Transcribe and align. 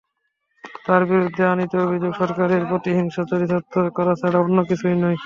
তাঁর 0.85 1.01
বিরুদ্ধে 1.09 1.43
আনীত 1.45 1.73
অভিযোগ 1.85 2.11
সরকারের 2.21 2.61
প্রতিহিংসা 2.69 3.23
চরিতার্থ 3.31 3.73
করা 3.97 4.13
ছাড়া 4.21 4.37
অন্য 4.41 4.57
কিছুই 4.69 4.95
নয়। 4.95 5.17